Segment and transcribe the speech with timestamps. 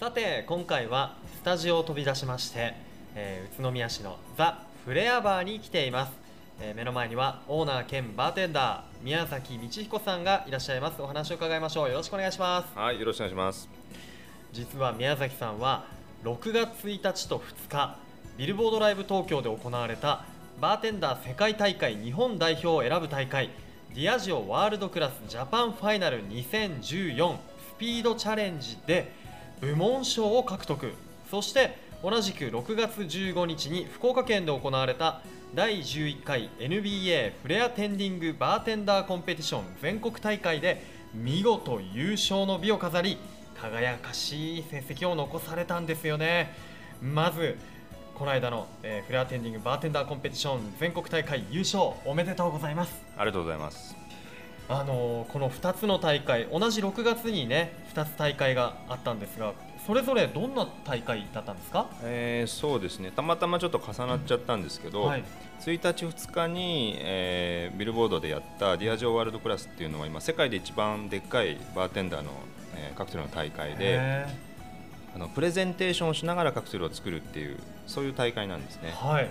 [0.00, 2.72] さて今回はスタジオを飛び出しまして、
[3.14, 6.12] えー宇都宮市のザ・フレアバーに来ています、
[6.58, 11.02] えー目の前にはオーナー兼バーテンダー宮崎道彦さんがいらっしゃいます。
[11.02, 11.90] お話を伺いましょう。
[11.90, 12.78] よろしくお願いします。
[12.78, 13.68] はい、よろしくお願いします。
[14.54, 15.84] 実は宮崎さんは
[16.24, 17.38] 6月1日と
[17.68, 17.98] 2日
[18.38, 20.24] ビルボードライブ東京で行われた
[20.62, 23.50] バーテンダー世界大会日本代表を選ぶ大会
[23.94, 29.19] ディアジオワールドクラスジャパンファイナル2014スピードチャレンジで
[29.60, 30.92] 部門賞を獲得。
[31.30, 35.20] そして同じく6月15日に福岡県で行われた
[35.54, 40.82] 第11回 NBA フレアテンディングバーテンダーコンペティション全国大会で
[41.12, 43.18] 見事優勝の美を飾り
[43.60, 46.54] 輝かしい成績を残されたんですよね。
[47.02, 47.58] まず
[48.14, 52.94] この間の、えーフレアテンディングバーテンダーコンペティション全国大会優勝おめでとうございます。
[53.16, 53.99] ありがとうございます。
[54.70, 59.52] あのーこの2つの大会同じ6月にね2つ大会があったんですが
[59.86, 61.86] それぞれどんな大会だったんですか？
[62.02, 63.10] えーそうですね。
[63.10, 65.24] たまたまちょっと重なっちゃったんですけど、はい
[65.60, 72.30] 1日2日に、えービルボードでやったディアジオワールドクラスっていうのは今世界で一番でっかいバーテンダーの、
[72.76, 74.26] えーカクテルの大会で、へ
[75.14, 79.08] あのプレゼンテーションをしながらカクテルを作るっていうそういう大会なんですねー。
[79.08, 79.28] はい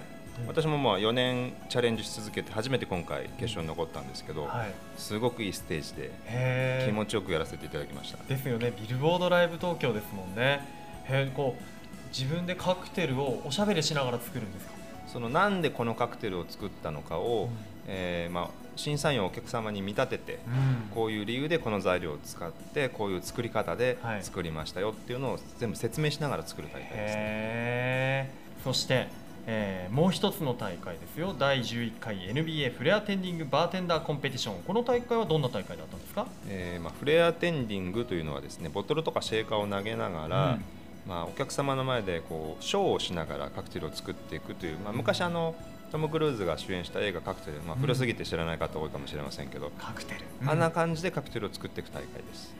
[0.47, 4.73] 私もまあ4年チャレンジし続けて初めて今回決勝に残ったんですけど、はい。
[4.97, 8.23] すごくいいステージで気持ちよくやらせていただきました。
[8.23, 8.73] ですよね。
[8.79, 10.61] ビルボードライブ東京ですもんね。
[11.05, 11.63] へーこう
[12.09, 14.73] 自分でカクテルをおしゃべりしながら作るんですか？
[15.07, 17.49] そのなんでこのカクテルを作ったのかを、うん。
[17.91, 20.91] えーまあ、審査員をお客様に見立てて、うん。
[20.93, 24.23] こういう理由でこの材料を使ってこういう作り方ではい。
[24.23, 28.31] 作りましたよっていうのを全部説明しながら作る大会です、ね、
[28.63, 29.07] そして、
[29.51, 31.33] えーもう一つの大会ですよ。
[31.37, 34.61] 第11回 NBA フレアテンディングバーテンダーコンペティション。
[34.61, 36.27] この大会はどんな大会だったんですか？
[36.47, 40.65] えーまあ、フレアテンディングというのはですねボトルとかシェーカーを投げながら、うん。
[41.07, 45.55] まあ、お客様の前でこうショーをしながらカクテルを作っていくという、まあ、昔あの
[45.91, 47.81] トム・クルーズが主演した映画「カクテル」まあ、うん。
[47.81, 50.49] 古すぎて知らない方多いかもしれませんけど、カクテル。
[50.49, 52.53] あんな感じでカクテルを作っていく大会です。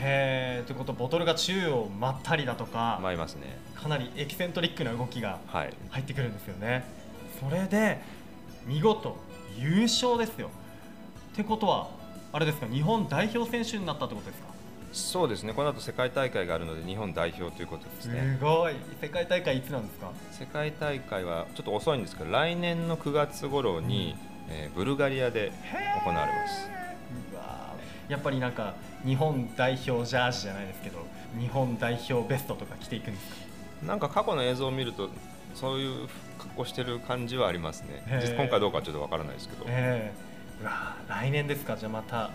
[0.00, 3.56] へえということはボトルが宙を舞ったりだとか、まいりますね。
[3.74, 5.74] かなりエキセントリックな動きがはい。
[5.90, 6.84] 入ってくるんですよね。
[7.40, 8.00] それで
[8.66, 9.16] 見事
[9.56, 10.50] 優勝ですよ。
[11.32, 11.88] ってことは
[12.32, 14.48] あれですか日本代表選手になったってことですか？
[14.92, 15.52] そうですね。
[15.52, 18.36] この後世界大会があるので日本代表ということですね。
[18.38, 18.74] すごい。
[19.00, 20.10] 世界大会いつなんですか？
[20.32, 24.16] 世界大会はちょっと遅いんですけど来年の9月頃に、
[24.48, 25.52] えーブルガリアで
[26.04, 26.70] 行われます。
[27.32, 27.57] うわー
[28.08, 28.74] やっぱりなんか
[29.04, 31.06] 日本代表ジャージじゃないですけど
[31.38, 33.36] 日本代表ベストとか着ていくんですか？
[33.86, 35.08] なんか過去の映像を見ると
[35.54, 36.08] そういう
[36.38, 38.02] 格好してる感じはありますね。
[38.06, 38.20] へー。
[38.22, 40.12] 実今回どうかはちょっとわからないですけど、え
[40.58, 41.76] えうわー来年ですか。
[41.76, 42.30] じゃあまた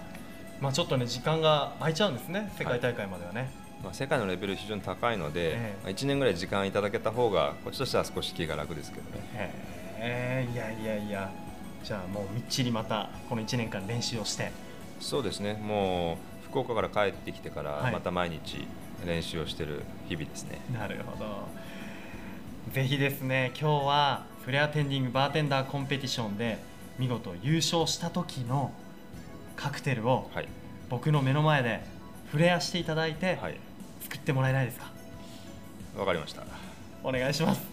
[0.62, 3.52] まあちょっとね時間が空いちゃうんですね世界大会まではね、
[3.84, 5.76] まあ、世界のレベル非常に高いので、ええ。
[5.84, 9.28] まあ、1年ぐらい時間いただけた方がこっちとしては少し気が楽ですけどね。
[9.36, 11.32] へえいやいやいや。
[11.84, 14.54] じゃあもうみっちりまたこの1年間練習をして
[15.04, 15.54] そうですね。
[15.54, 17.94] もう福岡から帰ってきてからはい。
[17.94, 18.66] また毎日
[19.06, 21.26] 練習をしてる日々ですね、なるほど。
[22.72, 26.58] ぜひですね今日はフレアテンディングバーテンダーコンペティションで
[26.98, 28.72] 見事優勝した時の
[29.58, 30.48] カクテルをはい。
[30.90, 31.84] 僕の目の前で
[32.32, 33.58] フレアしていただいてはい。
[34.02, 34.92] 作ってもらえないですか？
[35.98, 36.44] わかりました。
[37.04, 37.73] お願いします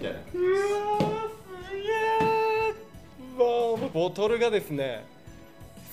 [0.00, 0.18] たいな。
[0.18, 0.24] うわ
[1.68, 1.86] すげえ
[3.92, 5.04] ボトルがですね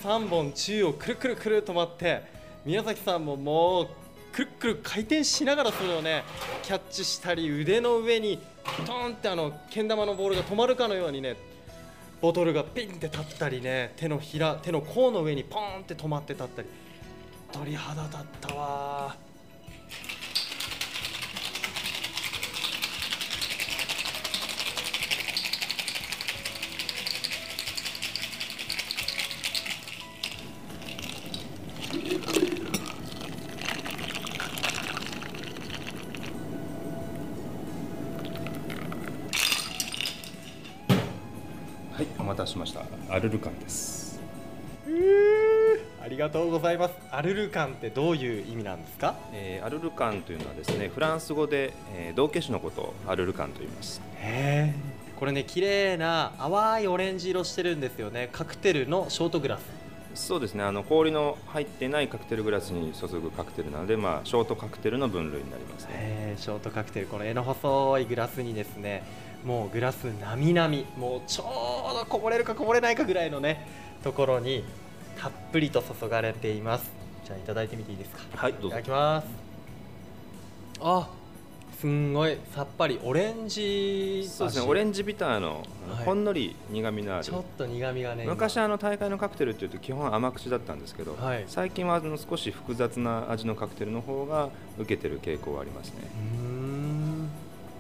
[0.03, 2.21] 3本宙をくるくるくると回って
[2.65, 3.87] 宮崎さんももう
[4.31, 6.23] くるくる回転しながらそれをね
[6.63, 8.39] キャッチしたり腕の上に
[8.85, 11.35] トーンってあのけん玉のボールが止まるかのようにね
[12.21, 16.67] ボトルがピンって立ったりね手のひら手の甲の上にポーンって止まって立ったり。
[17.51, 19.15] 鳥肌立ったわ
[42.27, 42.81] 待たせしました。
[43.09, 44.19] アルルカンです。
[46.01, 46.93] ありがとうございます。
[47.11, 49.15] アルルカンってどういう意味なんですか？
[49.33, 54.01] えーアルルカンというのはですねフランス語で、えー道化師のことをアルルカンと言います。
[54.17, 58.29] へえこれね綺麗な淡いオレンジ色してるんですよね。
[58.31, 59.61] カクテルのショートグラス。
[60.15, 60.63] そうですね。
[60.63, 65.89] あの氷の入ってないカクテルグラスに注ぐカクテルなので、まあ、ショートカクテルの分類になりますね。
[65.93, 67.07] えーショートカクテル。
[67.07, 69.03] この柄の細いグラスにですね
[69.43, 73.67] もうグラスなみなみもうちょうどこぼれるかこぼれないかぐらいのね
[74.03, 74.63] ところに
[75.19, 76.89] たっぷりと注がれています。
[77.25, 78.21] じゃあいただいてみていいですか？
[78.35, 78.67] はいどぞ。
[78.67, 79.27] いうただきます。
[80.79, 81.09] あ
[81.79, 84.29] すんごいさっぱりオレンジ味。
[84.29, 85.63] そうですねオレンジビターの
[86.05, 91.43] ほんのり苦みのある、ちょっと苦みがね今昔あの大会のカクテルっていうと基本甘口だったんですけど、はい。
[91.47, 94.49] 最近はあの少し複雑な味のカクテルの方が
[94.79, 96.09] 受けてる傾向はありますね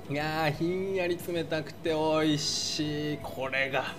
[0.09, 3.19] いやーひんやり冷たくて美味しい。
[3.21, 3.93] これが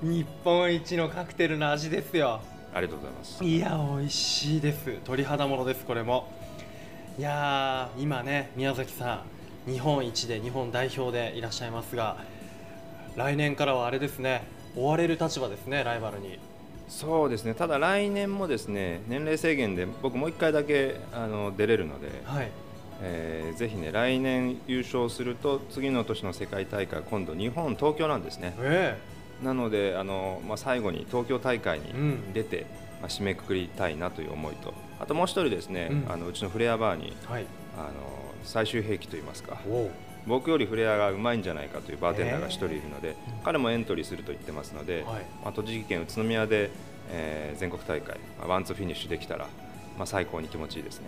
[0.00, 2.40] 日本一のカクテルの味ですよ。
[2.72, 3.44] ありがとうございます。
[3.44, 4.90] いや美味しいです。
[5.04, 6.32] 鳥肌ものですこれも。
[7.18, 9.22] いやー今ね宮崎さ
[9.66, 12.16] ん日本一で日本代表でいらっしゃいますが
[13.14, 14.44] 来年からはあれですね
[14.74, 16.38] 追われる立場ですねライバルに。
[16.88, 17.52] そうですね。
[17.52, 22.50] ただ来年もですね年齢制限で僕もう1回だけあの出れるので、はい
[23.02, 28.54] えーぜひね来年優勝すると次の年の世界大会今度日本東京なんですね。
[28.60, 28.96] え
[29.42, 32.32] なのであの、まあ、最後に東京大会にうん。
[32.32, 32.66] 出て、
[33.00, 34.74] まあ、締めくくりたいなという思いと。
[35.00, 36.12] あともう一人ですね、うん。
[36.12, 37.46] あのうちのフレアバーにえはい。
[37.76, 37.90] あの
[38.44, 39.58] 最終兵器といいますか。
[40.26, 45.24] 僕よりフレアがうまいんじゃないかというバーテンダーが一人いるので、彼もエントリーすると言ってますので、はい。
[45.42, 46.70] まあ、栃木県宇都宮で、
[47.10, 49.46] えー全国大会、まあワンツーフィニッシュできたら、
[49.96, 51.06] まあ、最高に気持ちいいですね。